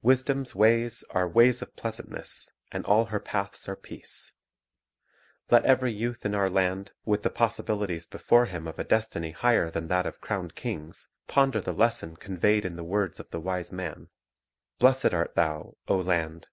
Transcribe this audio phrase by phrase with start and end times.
[0.00, 4.32] Wisdom's "ways are ways of pleasantness, and all her paths are peace."
[5.50, 9.32] 1 Let every youth in our land, with the possibilities before him of a destiny
[9.32, 13.28] higher than that of crowned kings, ponder the lesson con veyed in the words of
[13.30, 14.08] the wise man,
[14.78, 16.46] "Blessed art thou, O land, when